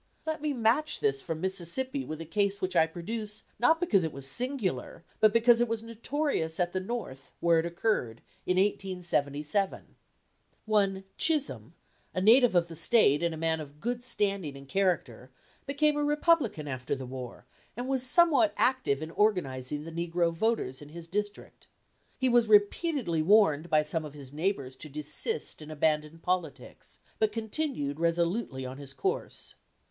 Let 0.25 0.41
me 0.41 0.51
match 0.51 0.99
this 0.99 1.21
from 1.21 1.41
Mississippi 1.41 2.03
with 2.05 2.19
a 2.21 2.25
case 2.25 2.59
which 2.59 2.75
I 2.75 2.87
produce, 2.87 3.43
not 3.59 3.79
because 3.79 4.03
it 4.03 4.11
was 4.11 4.25
singular, 4.25 5.03
but 5.19 5.31
because 5.31 5.61
it 5.61 5.67
was 5.67 5.83
notorious 5.83 6.59
at 6.59 6.73
the 6.73 6.79
North, 6.79 7.33
where 7.39 7.59
it 7.59 7.67
occurred, 7.67 8.23
in 8.47 8.57
1877. 8.57 9.95
One 10.65 11.03
Chisholm, 11.19 11.75
a 12.15 12.19
native 12.19 12.55
of 12.55 12.65
the 12.67 12.75
State, 12.75 13.21
and 13.21 13.31
a 13.31 13.37
man 13.37 13.59
of 13.59 13.79
good 13.79 14.03
standing 14.03 14.57
and 14.57 14.67
character, 14.67 15.29
became 15.67 15.95
a 15.95 16.03
Republican 16.03 16.67
after 16.67 16.95
the 16.95 17.05
war, 17.05 17.45
and 17.77 17.87
was 17.87 18.01
somewhat 18.01 18.55
active 18.57 19.03
in 19.03 19.11
organizing 19.11 19.83
the 19.83 19.91
negro 19.91 20.33
voters 20.33 20.81
in 20.81 20.89
his 20.89 21.07
district. 21.07 21.67
He 22.17 22.27
was 22.27 22.47
repeatedly 22.49 23.21
warned 23.21 23.69
by 23.69 23.83
some 23.83 24.03
of 24.03 24.15
his 24.15 24.33
neighbours 24.33 24.75
to 24.77 24.89
desist 24.89 25.61
and 25.61 25.71
abandon 25.71 26.17
politics, 26.17 26.97
but 27.19 27.31
continued 27.31 27.99
resolutely 27.99 28.65
on 28.65 28.79
his 28.79 28.95
course. 28.95 29.53